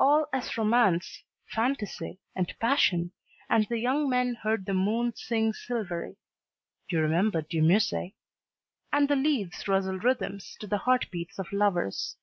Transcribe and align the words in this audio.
All 0.00 0.26
was 0.32 0.58
romance, 0.58 1.22
fantasy, 1.54 2.18
and 2.34 2.52
passion, 2.58 3.12
and 3.48 3.64
the 3.68 3.78
young 3.78 4.08
men 4.10 4.34
heard 4.34 4.66
the 4.66 4.74
moon 4.74 5.14
sing 5.14 5.52
silvery 5.52 6.16
you 6.88 6.98
remember 7.00 7.42
De 7.42 7.60
Musset! 7.60 8.10
and 8.92 9.06
the 9.08 9.14
leaves 9.14 9.68
rustle 9.68 10.00
rhythms 10.00 10.56
to 10.58 10.66
the 10.66 10.78
heart 10.78 11.06
beats 11.12 11.38
of 11.38 11.52
lovers. 11.52 12.16